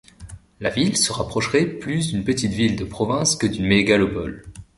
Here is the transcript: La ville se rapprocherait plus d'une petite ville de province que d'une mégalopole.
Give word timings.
La 0.59 0.71
ville 0.71 0.97
se 0.97 1.11
rapprocherait 1.13 1.67
plus 1.67 2.07
d'une 2.09 2.23
petite 2.23 2.53
ville 2.53 2.75
de 2.75 2.85
province 2.85 3.35
que 3.35 3.45
d'une 3.45 3.67
mégalopole. 3.67 4.41